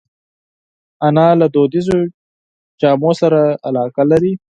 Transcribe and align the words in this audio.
انا 1.05 1.27
له 1.39 1.45
دودیزو 1.55 1.97
جامو 2.81 3.11
سره 3.21 3.41
علاقه 3.67 4.03
لري 4.11 4.33